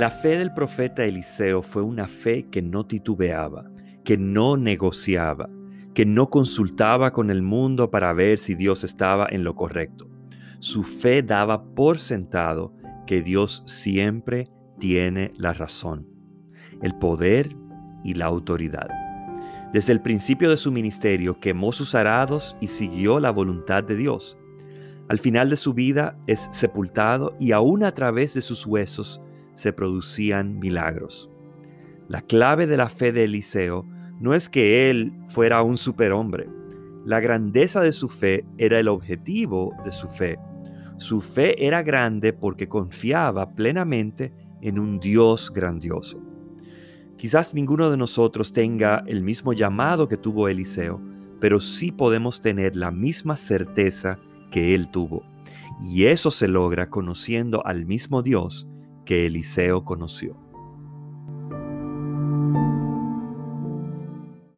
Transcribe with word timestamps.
La 0.00 0.08
fe 0.08 0.38
del 0.38 0.54
profeta 0.54 1.04
Eliseo 1.04 1.60
fue 1.60 1.82
una 1.82 2.08
fe 2.08 2.48
que 2.50 2.62
no 2.62 2.86
titubeaba, 2.86 3.70
que 4.02 4.16
no 4.16 4.56
negociaba, 4.56 5.50
que 5.92 6.06
no 6.06 6.30
consultaba 6.30 7.12
con 7.12 7.30
el 7.30 7.42
mundo 7.42 7.90
para 7.90 8.14
ver 8.14 8.38
si 8.38 8.54
Dios 8.54 8.82
estaba 8.82 9.26
en 9.30 9.44
lo 9.44 9.54
correcto. 9.54 10.08
Su 10.58 10.84
fe 10.84 11.22
daba 11.22 11.74
por 11.74 11.98
sentado 11.98 12.72
que 13.06 13.20
Dios 13.20 13.62
siempre 13.66 14.48
tiene 14.78 15.34
la 15.36 15.52
razón, 15.52 16.08
el 16.80 16.94
poder 16.94 17.54
y 18.02 18.14
la 18.14 18.24
autoridad. 18.24 18.88
Desde 19.74 19.92
el 19.92 20.00
principio 20.00 20.48
de 20.48 20.56
su 20.56 20.72
ministerio 20.72 21.40
quemó 21.40 21.72
sus 21.72 21.94
arados 21.94 22.56
y 22.58 22.68
siguió 22.68 23.20
la 23.20 23.32
voluntad 23.32 23.84
de 23.84 23.96
Dios. 23.96 24.38
Al 25.10 25.18
final 25.18 25.50
de 25.50 25.56
su 25.56 25.74
vida 25.74 26.16
es 26.26 26.48
sepultado 26.52 27.36
y 27.38 27.52
aún 27.52 27.84
a 27.84 27.92
través 27.92 28.32
de 28.32 28.40
sus 28.40 28.64
huesos 28.64 29.20
se 29.60 29.72
producían 29.72 30.58
milagros. 30.58 31.30
La 32.08 32.22
clave 32.22 32.66
de 32.66 32.76
la 32.76 32.88
fe 32.88 33.12
de 33.12 33.24
Eliseo 33.24 33.86
no 34.18 34.34
es 34.34 34.48
que 34.48 34.90
él 34.90 35.12
fuera 35.28 35.62
un 35.62 35.76
superhombre. 35.76 36.48
La 37.04 37.20
grandeza 37.20 37.80
de 37.80 37.92
su 37.92 38.08
fe 38.08 38.44
era 38.58 38.80
el 38.80 38.88
objetivo 38.88 39.72
de 39.84 39.92
su 39.92 40.08
fe. 40.08 40.38
Su 40.98 41.20
fe 41.20 41.64
era 41.64 41.82
grande 41.82 42.32
porque 42.32 42.68
confiaba 42.68 43.54
plenamente 43.54 44.32
en 44.60 44.78
un 44.78 44.98
Dios 44.98 45.52
grandioso. 45.54 46.20
Quizás 47.16 47.54
ninguno 47.54 47.90
de 47.90 47.96
nosotros 47.96 48.52
tenga 48.52 49.04
el 49.06 49.22
mismo 49.22 49.52
llamado 49.52 50.08
que 50.08 50.16
tuvo 50.16 50.48
Eliseo, 50.48 51.00
pero 51.38 51.60
sí 51.60 51.92
podemos 51.92 52.40
tener 52.40 52.76
la 52.76 52.90
misma 52.90 53.36
certeza 53.36 54.18
que 54.50 54.74
él 54.74 54.90
tuvo. 54.90 55.22
Y 55.80 56.06
eso 56.06 56.30
se 56.30 56.48
logra 56.48 56.86
conociendo 56.88 57.64
al 57.64 57.86
mismo 57.86 58.22
Dios 58.22 58.66
que 59.10 59.26
Eliseo 59.26 59.84
conoció. 59.84 60.36